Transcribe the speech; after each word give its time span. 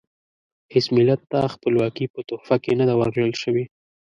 هیڅ 0.73 0.85
ملت 0.97 1.21
ته 1.31 1.39
خپلواکي 1.53 2.05
په 2.13 2.19
تحفه 2.29 2.55
کې 2.63 2.71
نه 2.79 2.85
ده 2.89 2.93
ورکړل 3.01 3.31
شوې. 3.41 3.65